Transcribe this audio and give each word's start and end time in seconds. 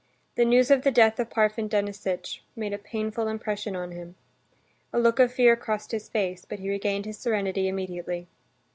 The 0.33 0.45
news 0.45 0.71
of 0.71 0.81
the 0.81 0.89
death 0.89 1.19
of 1.19 1.29
Parfen 1.29 1.69
Denisitch 1.69 2.41
made 2.55 2.73
a 2.73 2.79
painful 2.79 3.27
impression 3.27 3.75
on 3.75 3.91
him. 3.91 4.15
A 4.91 4.97
look 4.99 5.19
of 5.19 5.31
fear 5.31 5.55
crossed 5.55 5.91
his 5.91 6.09
face, 6.09 6.43
but 6.43 6.57
he 6.57 6.71
regained 6.71 7.05
his 7.05 7.19
serenity 7.19 7.67
immediately. 7.67 8.27